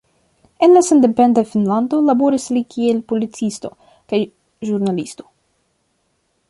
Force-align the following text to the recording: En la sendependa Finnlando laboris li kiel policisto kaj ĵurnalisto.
En 0.67 0.71
la 0.77 0.81
sendependa 0.87 1.43
Finnlando 1.49 1.99
laboris 2.07 2.47
li 2.57 2.65
kiel 2.75 3.05
policisto 3.13 3.73
kaj 4.15 4.23
ĵurnalisto. 4.71 5.29